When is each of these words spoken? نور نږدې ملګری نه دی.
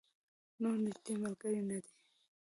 نور 0.61 0.77
نږدې 0.85 1.13
ملګری 1.23 1.61
نه 1.69 1.77
دی. 1.83 1.93